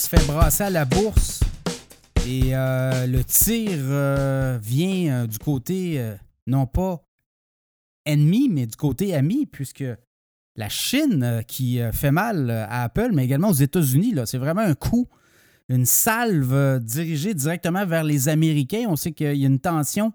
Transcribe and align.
se 0.00 0.08
fait 0.08 0.26
brasser 0.26 0.62
à 0.62 0.70
la 0.70 0.86
bourse 0.86 1.40
et 2.26 2.54
euh, 2.54 3.06
le 3.06 3.22
tir 3.22 3.68
euh, 3.74 4.58
vient 4.62 5.12
euh, 5.12 5.26
du 5.26 5.38
côté, 5.38 6.02
non 6.46 6.66
pas 6.66 7.04
ennemi, 8.06 8.48
mais 8.48 8.66
du 8.66 8.76
côté 8.76 9.14
ami, 9.14 9.44
puisque 9.44 9.84
la 10.56 10.68
Chine 10.70 11.42
qui 11.46 11.80
fait 11.92 12.12
mal 12.12 12.50
à 12.50 12.84
Apple, 12.84 13.10
mais 13.12 13.26
également 13.26 13.50
aux 13.50 13.52
États-Unis, 13.52 14.14
c'est 14.24 14.38
vraiment 14.38 14.62
un 14.62 14.74
coup, 14.74 15.06
une 15.68 15.84
salve 15.84 16.80
dirigée 16.80 17.34
directement 17.34 17.84
vers 17.84 18.02
les 18.02 18.30
Américains. 18.30 18.86
On 18.88 18.96
sait 18.96 19.12
qu'il 19.12 19.36
y 19.36 19.44
a 19.44 19.46
une 19.46 19.60
tension 19.60 20.12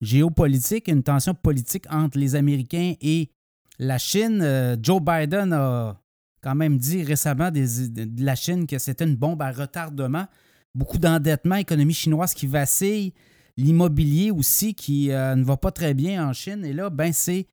géopolitique, 0.00 0.86
une 0.86 1.02
tension 1.02 1.34
politique 1.34 1.86
entre 1.90 2.16
les 2.16 2.36
Américains 2.36 2.94
et 3.00 3.30
la 3.80 3.98
Chine. 3.98 4.78
Joe 4.80 5.02
Biden 5.02 5.52
a 5.52 6.00
quand 6.46 6.54
même 6.54 6.78
dit 6.78 7.02
récemment 7.02 7.50
de 7.50 8.24
la 8.24 8.36
Chine 8.36 8.68
que 8.68 8.78
c'était 8.78 9.04
une 9.04 9.16
bombe 9.16 9.42
à 9.42 9.50
retardement. 9.50 10.26
Beaucoup 10.76 10.98
d'endettement, 10.98 11.56
économie 11.56 11.92
chinoise 11.92 12.34
qui 12.34 12.46
vacille, 12.46 13.14
l'immobilier 13.56 14.30
aussi 14.30 14.72
qui 14.72 15.10
euh, 15.10 15.34
ne 15.34 15.42
va 15.42 15.56
pas 15.56 15.72
très 15.72 15.92
bien 15.92 16.24
en 16.24 16.32
Chine. 16.32 16.64
Et 16.64 16.72
là, 16.72 16.88
ben, 16.88 17.12
c'est 17.12 17.48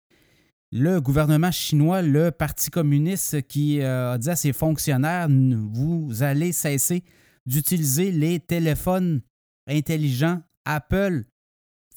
le 0.72 1.02
gouvernement 1.02 1.50
chinois, 1.50 2.04
le 2.04 2.30
Parti 2.30 2.70
communiste 2.70 3.42
qui 3.48 3.82
euh, 3.82 4.14
a 4.14 4.18
dit 4.20 4.30
à 4.30 4.36
ses 4.36 4.54
fonctionnaires 4.54 5.28
vous 5.28 6.22
allez 6.22 6.52
cesser 6.52 7.04
d'utiliser 7.48 8.12
les 8.12 8.40
téléphones 8.40 9.22
intelligents 9.68 10.40
Apple 10.66 11.24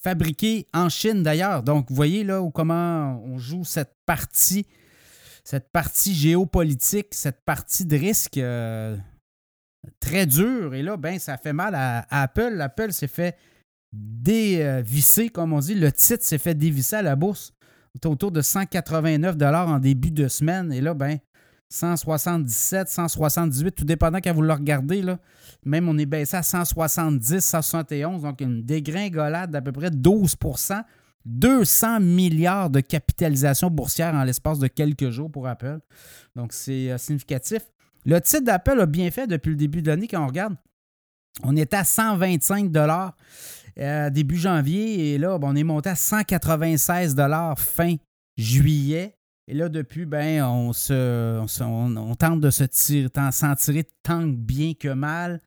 fabriqués 0.00 0.66
en 0.72 0.88
Chine 0.88 1.22
d'ailleurs. 1.22 1.62
Donc, 1.62 1.90
vous 1.90 1.94
voyez 1.94 2.24
là 2.24 2.42
comment 2.54 3.22
on 3.22 3.36
joue 3.36 3.64
cette 3.64 3.92
partie 4.06 4.64
cette 5.46 5.70
partie 5.70 6.12
géopolitique, 6.12 7.14
cette 7.14 7.44
partie 7.44 7.84
de 7.84 7.96
risque 7.96 8.36
euh, 8.36 8.96
très 10.00 10.26
dure. 10.26 10.74
Et 10.74 10.82
là, 10.82 10.96
ben, 10.96 11.20
ça 11.20 11.38
fait 11.38 11.52
mal 11.52 11.72
à, 11.76 12.04
Apple. 12.10 12.60
Apple 12.60 12.90
s'est 12.90 13.06
fait 13.06 13.36
dévisser, 13.92 15.28
comme 15.28 15.52
on 15.52 15.60
dit. 15.60 15.76
Le 15.76 15.92
titre 15.92 16.24
s'est 16.24 16.38
fait 16.38 16.56
dévisser 16.56 16.96
à 16.96 17.02
la 17.02 17.14
bourse. 17.14 17.54
On 18.04 18.10
autour 18.10 18.32
de 18.32 18.40
189 18.42 19.36
en 19.40 19.78
début 19.78 20.10
de 20.10 20.26
semaine. 20.26 20.72
Et 20.72 20.80
là, 20.80 20.94
ben, 20.94 21.18
177, 21.70 22.88
178, 22.88 23.70
tout 23.70 23.84
dépendant 23.84 24.18
quand 24.18 24.34
vous 24.34 24.42
le 24.42 24.52
regardez. 24.52 25.00
Là. 25.00 25.20
Même 25.64 25.88
on 25.88 25.96
est 25.96 26.06
baissé 26.06 26.36
à 26.36 26.42
170, 26.42 27.38
171, 27.38 28.22
donc 28.22 28.40
une 28.40 28.64
dégringolade 28.64 29.52
d'à 29.52 29.62
peu 29.62 29.70
près 29.70 29.92
12 29.92 30.34
200 31.26 32.00
milliards 32.00 32.70
de 32.70 32.80
capitalisation 32.80 33.68
boursière 33.68 34.14
en 34.14 34.24
l'espace 34.24 34.58
de 34.58 34.68
quelques 34.68 35.10
jours 35.10 35.30
pour 35.30 35.46
Apple. 35.48 35.80
Donc, 36.36 36.52
c'est 36.52 36.90
euh, 36.90 36.98
significatif. 36.98 37.62
Le 38.04 38.20
titre 38.20 38.44
d'Apple 38.44 38.80
a 38.80 38.86
bien 38.86 39.10
fait 39.10 39.26
depuis 39.26 39.50
le 39.50 39.56
début 39.56 39.82
de 39.82 39.88
l'année 39.88 40.06
quand 40.06 40.22
on 40.22 40.28
regarde. 40.28 40.54
On 41.42 41.56
était 41.56 41.76
à 41.76 41.84
125 41.84 42.70
dollars 42.70 43.16
euh, 43.78 44.08
début 44.08 44.36
janvier 44.36 45.12
et 45.12 45.18
là, 45.18 45.38
on 45.42 45.54
est 45.54 45.64
monté 45.64 45.90
à 45.90 45.96
196 45.96 47.14
dollars 47.14 47.58
fin 47.58 47.96
juillet. 48.38 49.16
Et 49.48 49.54
là, 49.54 49.68
depuis, 49.68 50.06
ben, 50.06 50.44
on, 50.44 50.72
se, 50.72 51.40
on, 51.62 52.14
tente 52.14 52.40
de 52.40 52.50
se 52.50 52.64
tirer, 52.64 53.08
s'en 53.30 53.54
tirer 53.54 53.84
tant 54.02 54.22
bien 54.22 54.72
que 54.74 54.88
mal. 54.88 55.40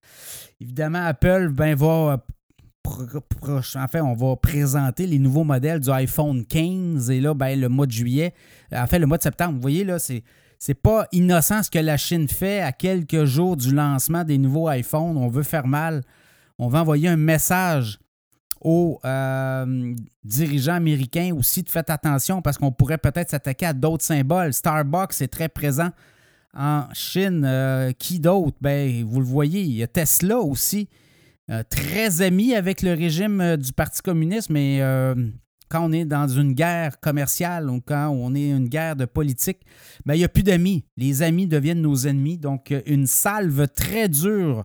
Évidemment, 0.61 1.03
Apple 1.03 1.49
ben, 1.49 1.75
va 1.75 2.25
en 2.85 3.87
fait, 3.87 4.01
on 4.01 4.13
va 4.13 4.35
présenter 4.35 5.05
les 5.05 5.19
nouveaux 5.19 5.43
modèles 5.43 5.79
du 5.79 5.89
iPhone 5.89 6.45
15 6.45 7.09
et 7.11 7.21
là, 7.21 7.33
ben, 7.33 7.59
le 7.59 7.69
mois 7.69 7.85
de 7.85 7.91
juillet, 7.91 8.33
en 8.73 8.87
fait, 8.87 8.99
le 8.99 9.05
mois 9.05 9.17
de 9.17 9.23
septembre. 9.23 9.53
Vous 9.55 9.61
voyez, 9.61 9.83
là, 9.83 9.99
c'est. 9.99 10.23
C'est 10.61 10.73
pas 10.73 11.07
innocent 11.13 11.63
ce 11.63 11.71
que 11.71 11.79
la 11.79 11.95
Chine 11.95 12.27
fait 12.27 12.59
à 12.59 12.73
quelques 12.73 13.23
jours 13.23 13.55
du 13.55 13.73
lancement 13.73 14.25
des 14.25 14.37
nouveaux 14.37 14.69
iPhones. 14.69 15.15
On 15.15 15.29
veut 15.29 15.43
faire 15.43 15.65
mal. 15.65 16.03
On 16.57 16.67
veut 16.67 16.77
envoyer 16.77 17.07
un 17.07 17.15
message 17.15 17.97
aux 18.59 18.99
euh, 19.05 19.95
dirigeants 20.25 20.73
américains 20.73 21.33
aussi 21.33 21.63
de 21.63 21.69
faites 21.69 21.89
attention 21.89 22.41
parce 22.41 22.57
qu'on 22.57 22.73
pourrait 22.73 22.97
peut-être 22.97 23.29
s'attaquer 23.29 23.67
à 23.67 23.73
d'autres 23.73 24.03
symboles. 24.03 24.51
Starbucks 24.51 25.21
est 25.21 25.29
très 25.29 25.47
présent 25.47 25.91
en 26.53 26.83
Chine. 26.91 27.43
Euh, 27.45 27.93
qui 27.93 28.19
d'autre? 28.19 28.57
Ben, 28.59 29.05
vous 29.05 29.21
le 29.21 29.25
voyez, 29.25 29.61
il 29.61 29.71
y 29.71 29.83
a 29.83 29.87
Tesla 29.87 30.39
aussi 30.39 30.89
euh, 31.49 31.63
très 31.67 32.21
ami 32.21 32.53
avec 32.53 32.81
le 32.81 32.93
régime 32.93 33.41
euh, 33.41 33.57
du 33.57 33.73
Parti 33.73 34.01
communiste, 34.01 34.49
mais 34.49 34.81
euh, 34.81 35.15
quand 35.67 35.83
on 35.83 35.91
est 35.91 36.05
dans 36.05 36.27
une 36.27 36.53
guerre 36.53 36.99
commerciale 36.99 37.69
ou 37.69 37.81
quand 37.81 38.09
on 38.09 38.35
est 38.35 38.49
une 38.49 38.67
guerre 38.67 38.95
de 38.95 39.05
politique, 39.05 39.61
ben, 40.05 40.13
il 40.13 40.19
n'y 40.19 40.23
a 40.23 40.29
plus 40.29 40.43
d'amis. 40.43 40.85
Les 40.95 41.23
amis 41.23 41.47
deviennent 41.47 41.81
nos 41.81 41.95
ennemis. 41.95 42.37
Donc, 42.37 42.73
une 42.85 43.07
salve 43.07 43.67
très 43.67 44.09
dure 44.09 44.63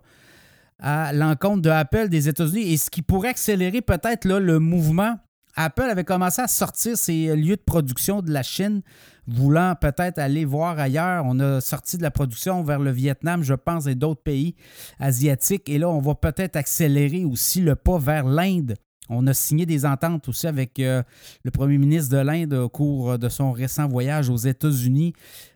à 0.79 1.13
l'encontre 1.13 1.61
de 1.61 1.69
Apple 1.69 2.09
des 2.09 2.29
États-Unis 2.29 2.73
et 2.73 2.77
ce 2.77 2.89
qui 2.89 3.01
pourrait 3.01 3.29
accélérer 3.29 3.81
peut-être 3.81 4.27
le 4.27 4.59
mouvement. 4.59 5.17
Apple 5.55 5.83
avait 5.83 6.03
commencé 6.03 6.41
à 6.41 6.47
sortir 6.47 6.97
ses 6.97 7.35
lieux 7.35 7.55
de 7.55 7.61
production 7.61 8.21
de 8.21 8.31
la 8.31 8.43
Chine 8.43 8.81
voulant 9.27 9.75
peut-être 9.79 10.19
aller 10.19 10.45
voir 10.45 10.77
ailleurs. 10.79 11.23
On 11.25 11.39
a 11.39 11.61
sorti 11.61 11.97
de 11.97 12.03
la 12.03 12.11
production 12.11 12.63
vers 12.63 12.79
le 12.79 12.91
Vietnam, 12.91 13.43
je 13.43 13.53
pense, 13.53 13.87
et 13.87 13.95
d'autres 13.95 14.21
pays 14.21 14.55
asiatiques. 14.99 15.69
Et 15.69 15.77
là, 15.77 15.89
on 15.89 15.99
va 15.99 16.15
peut-être 16.15 16.55
accélérer 16.55 17.25
aussi 17.25 17.61
le 17.61 17.75
pas 17.75 17.97
vers 17.97 18.25
l'Inde. 18.25 18.75
On 19.09 19.27
a 19.27 19.33
signé 19.33 19.67
des 19.67 19.85
ententes 19.85 20.27
aussi 20.27 20.47
avec 20.47 20.79
euh, 20.79 21.03
le 21.43 21.51
premier 21.51 21.77
ministre 21.77 22.15
de 22.15 22.21
l'Inde 22.21 22.53
au 22.53 22.69
cours 22.69 23.19
de 23.19 23.29
son 23.29 23.51
récent 23.51 23.87
voyage 23.87 24.29
aux 24.29 24.37
États-Unis. 24.37 25.13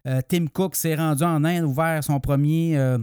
Euh, 0.07 0.21
Tim 0.27 0.45
Cook 0.47 0.75
s'est 0.75 0.95
rendu 0.95 1.23
en 1.23 1.43
Inde, 1.43 1.63
ouvert 1.63 2.03
son 2.03 2.19
premier 2.19 2.77
euh, 2.77 2.99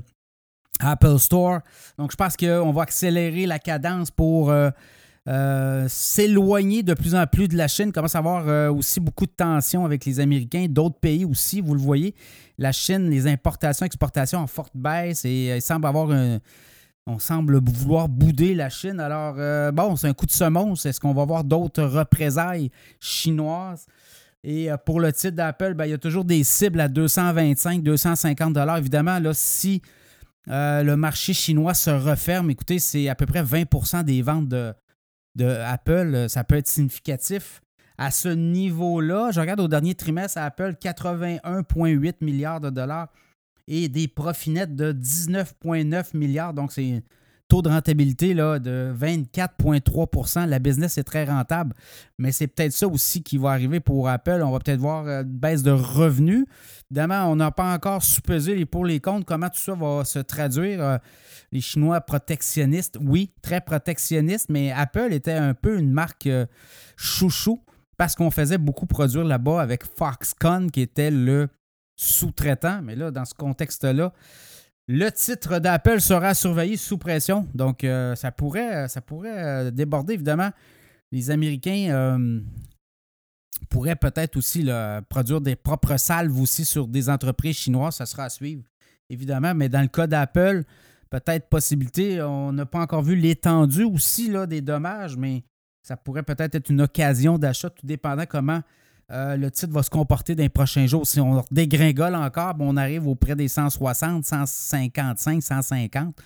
Apple 0.79 1.19
Store. 1.19 1.61
Donc, 1.99 2.13
je 2.13 2.17
pense 2.17 2.37
qu'on 2.37 2.71
va 2.73 2.83
accélérer 2.83 3.47
la 3.47 3.59
cadence 3.59 4.13
pour 4.13 4.53
euh, 5.29 5.87
s'éloigner 5.89 6.85
de 6.85 6.95
plus 6.95 7.17
en 7.17 7.27
plus 7.27 7.49
de 7.49 7.57
la 7.57 7.67
Chine, 7.67 7.91
commence 7.91 8.15
à 8.15 8.19
avoir 8.19 8.49
euh, 8.49 8.71
aussi 8.71 9.01
beaucoup 9.01 9.27
de 9.27 9.33
tensions 9.37 9.85
avec 9.85 10.05
les 10.05 10.21
Américains, 10.21 10.67
d'autres 10.69 11.01
pays 11.01 11.25
aussi, 11.25 11.61
vous 11.61 11.75
le 11.75 11.81
voyez. 11.81 12.15
La 12.59 12.71
Chine, 12.71 13.11
les 13.11 13.27
importations, 13.27 13.85
exportations 13.85 14.39
en 14.39 14.47
forte 14.47 14.73
baisse 14.77 15.25
et 15.25 15.51
euh, 15.51 15.57
il 15.57 15.63
semble 15.63 15.87
avoir 15.87 16.11
un. 16.11 16.39
On 17.09 17.21
semble 17.21 17.61
vouloir 17.65 18.09
bouder 18.09 18.53
la 18.53 18.69
Chine. 18.69 18.99
Alors, 18.99 19.37
bon, 19.73 19.95
c'est 19.95 20.09
un 20.09 20.13
coup 20.13 20.27
de 20.27 20.33
semonce. 20.33 20.87
Est-ce 20.87 20.99
qu'on 20.99 21.15
va 21.15 21.25
voir 21.25 21.45
d'autres 21.45 21.85
représailles 21.85 22.73
chinoises? 22.99 23.87
Et 24.43 24.71
pour 24.85 24.99
le 24.99 25.13
titre 25.13 25.37
d'Apple, 25.37 25.75
ben, 25.75 25.85
il 25.85 25.91
y 25.91 25.95
a 25.95 25.99
toujours 25.99 26.25
des 26.25 26.43
cibles 26.43 26.81
à 26.81 26.89
225, 26.89 27.85
250 27.85 28.55
dollars. 28.55 28.79
Évidemment, 28.79 29.21
là, 29.21 29.31
si 29.35 29.83
le 30.49 30.95
marché 30.97 31.33
chinois 31.33 31.75
se 31.75 31.91
referme, 31.91 32.51
écoutez, 32.51 32.81
c'est 32.81 33.09
à 33.09 33.15
peu 33.15 33.27
près 33.27 33.45
20% 33.45 34.03
des 34.03 34.21
ventes 34.23 34.49
de, 34.49 34.75
de 35.37 35.47
Apple, 35.47 36.15
euh, 36.15 36.29
ça 36.29 36.43
peut 36.45 36.57
être 36.57 36.67
significatif. 36.67 37.63
À 37.99 38.11
ce 38.11 38.29
niveau-là, 38.29 39.31
je 39.31 39.41
regarde 39.41 39.61
au 39.61 39.69
dernier 39.69 39.95
trimestre, 39.95 40.39
Apple, 40.39 40.75
81,8 40.81 42.17
milliards 42.23 42.61
de 42.61 42.71
dollars 42.71 43.09
et 43.69 43.89
des 43.89 44.09
profits 44.09 44.51
nets 44.51 44.75
de 44.75 44.93
19,9 44.93 46.17
milliards. 46.17 46.53
Donc, 46.53 46.73
c'est 46.73 47.03
taux 47.49 47.63
de 47.63 47.69
rentabilité 47.69 48.35
là, 48.35 48.59
de 48.59 48.95
24,3% 48.99 50.47
La 50.47 50.59
business 50.59 50.99
est 50.99 51.05
très 51.05 51.25
rentable, 51.25 51.75
mais 52.19 52.33
c'est 52.33 52.47
peut-être 52.47 52.73
ça 52.73 52.89
aussi 52.89 53.23
qui 53.23 53.39
va 53.39 53.51
arriver 53.51 53.81
pour 53.81 54.09
Apple. 54.09 54.43
On 54.45 54.51
va 54.51 54.59
peut-être 54.59 54.81
voir 54.81 55.07
euh, 55.07 55.23
une 55.23 55.39
baisse 55.39 55.63
de 55.63 55.71
revenus. 55.71 56.47
Évidemment, 56.91 57.31
on 57.31 57.37
n'a 57.37 57.51
pas 57.51 57.73
encore 57.73 58.03
supposé 58.03 58.65
pour 58.67 58.85
les 58.85 59.01
comptes 59.01 59.25
comment 59.25 59.49
tout 59.49 59.59
ça 59.59 59.75
va 59.75 60.05
se 60.05 60.19
traduire? 60.19 60.83
Euh, 60.83 60.99
les 61.53 61.61
Chinois 61.61 62.01
protectionnistes, 62.01 62.99
oui, 63.01 63.31
très 63.43 63.61
protectionnistes, 63.61 64.49
mais 64.51 64.73
Apple 64.73 65.13
était 65.13 65.33
un 65.33 65.55
peu 65.55 65.79
une 65.79 65.93
marque 65.93 66.27
euh, 66.27 66.47
chouchou 66.97 67.61
parce 67.97 68.15
qu'on 68.15 68.31
faisait 68.31 68.59
beaucoup 68.59 68.87
produire 68.87 69.25
là-bas 69.25 69.61
avec 69.61 69.85
Foxconn 69.85 70.71
qui 70.71 70.83
était 70.83 71.11
le 71.11 71.49
sous-traitant. 71.97 72.83
Mais 72.83 72.95
là, 72.95 73.11
dans 73.11 73.25
ce 73.25 73.35
contexte-là, 73.35 74.13
le 74.89 75.11
titre 75.11 75.59
d'Apple 75.59 76.01
sera 76.01 76.35
surveillé 76.35 76.77
sous 76.77 76.99
pression. 76.99 77.47
Donc, 77.55 77.85
euh, 77.85 78.15
ça 78.15 78.31
pourrait, 78.31 78.89
ça 78.89 79.01
pourrait 79.01 79.73
déborder, 79.73 80.15
évidemment. 80.15 80.51
Les 81.13 81.31
Américains 81.31 82.19
pourrait 83.71 83.97
peut-être 83.97 84.37
aussi 84.37 84.69
produire 85.09 85.41
des 85.41 85.57
propres 85.57 85.97
salves 85.97 86.41
aussi 86.41 86.65
sur 86.65 86.89
des 86.89 87.09
entreprises 87.09 87.57
chinoises. 87.57 87.97
Ça 87.97 88.07
sera 88.07 88.25
à 88.25 88.29
suivre, 88.29 88.65
évidemment. 89.09 89.55
Mais 89.55 89.69
dans 89.69 89.83
le 89.83 89.89
cas 89.89 90.07
d'Apple, 90.07 90.65
peut-être 91.11 91.49
possibilité. 91.49 92.23
On 92.23 92.53
n'a 92.53 92.67
pas 92.67 92.81
encore 92.81 93.03
vu 93.03 93.17
l'étendue 93.17 93.85
aussi 93.85 94.31
là, 94.31 94.47
des 94.47 94.61
dommages, 94.61 95.17
mais 95.17 95.45
ça 95.83 95.97
pourrait 95.97 96.23
peut-être 96.23 96.55
être 96.55 96.71
une 96.71 96.83
occasion 96.83 97.39
d'achat, 97.39 97.71
tout 97.71 97.87
dépendant 97.87 98.25
comment 98.29 98.61
euh, 99.13 99.37
le 99.37 99.51
titre 99.51 99.73
va 99.73 99.83
se 99.83 99.91
comporter 99.91 100.35
dans 100.35 100.43
les 100.43 100.49
prochains 100.49 100.87
jours. 100.87 101.07
Si 101.07 101.21
on 101.21 101.45
dégringole 101.51 102.15
encore, 102.15 102.55
on 102.59 102.77
arrive 102.77 103.07
auprès 103.07 103.37
des 103.37 103.49
160, 103.49 104.25
155, 104.25 105.43
150. 105.43 106.17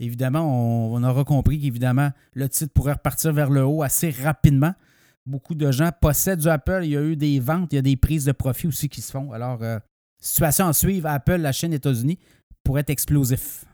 Évidemment, 0.00 0.40
on, 0.40 0.94
on 0.94 1.02
aura 1.02 1.24
compris 1.24 1.58
qu'évidemment, 1.58 2.10
le 2.34 2.48
titre 2.48 2.72
pourrait 2.74 2.92
repartir 2.92 3.32
vers 3.32 3.50
le 3.50 3.64
haut 3.64 3.82
assez 3.82 4.10
rapidement 4.10 4.74
beaucoup 5.26 5.54
de 5.54 5.70
gens 5.70 5.90
possèdent 6.00 6.40
du 6.40 6.48
Apple. 6.48 6.80
Il 6.84 6.90
y 6.90 6.96
a 6.96 7.02
eu 7.02 7.16
des 7.16 7.38
ventes, 7.40 7.72
il 7.72 7.76
y 7.76 7.78
a 7.78 7.82
des 7.82 7.96
prises 7.96 8.24
de 8.24 8.32
profit 8.32 8.68
aussi 8.68 8.88
qui 8.88 9.02
se 9.02 9.10
font. 9.10 9.32
Alors, 9.32 9.62
euh, 9.62 9.78
situation 10.18 10.68
à 10.68 10.72
suivre, 10.72 11.08
Apple, 11.08 11.36
la 11.36 11.52
Chine, 11.52 11.72
États-Unis, 11.72 12.18
pourrait 12.64 12.82
être 12.82 12.90
explosif. 12.90 13.64